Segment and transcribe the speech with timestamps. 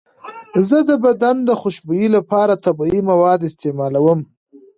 [0.67, 4.19] زه د بدن د خوشبویۍ لپاره طبیعي مواد استعمالوم.